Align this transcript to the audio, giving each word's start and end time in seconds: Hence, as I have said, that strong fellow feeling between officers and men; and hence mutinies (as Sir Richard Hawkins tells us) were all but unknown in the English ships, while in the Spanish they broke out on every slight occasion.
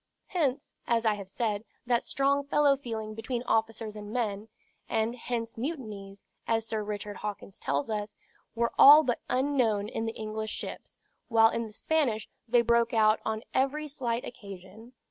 Hence, 0.29 0.73
as 0.87 1.05
I 1.05 1.13
have 1.13 1.29
said, 1.29 1.63
that 1.85 2.03
strong 2.03 2.43
fellow 2.47 2.75
feeling 2.75 3.13
between 3.13 3.43
officers 3.43 3.95
and 3.95 4.11
men; 4.11 4.47
and 4.89 5.15
hence 5.15 5.57
mutinies 5.59 6.23
(as 6.47 6.65
Sir 6.65 6.83
Richard 6.83 7.17
Hawkins 7.17 7.59
tells 7.59 7.87
us) 7.91 8.15
were 8.55 8.73
all 8.79 9.03
but 9.03 9.21
unknown 9.29 9.87
in 9.87 10.07
the 10.07 10.17
English 10.19 10.49
ships, 10.49 10.97
while 11.27 11.51
in 11.51 11.67
the 11.67 11.71
Spanish 11.71 12.27
they 12.47 12.63
broke 12.63 12.95
out 12.95 13.19
on 13.23 13.43
every 13.53 13.87
slight 13.87 14.25
occasion. 14.25 14.93